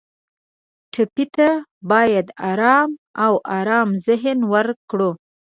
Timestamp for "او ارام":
3.23-3.89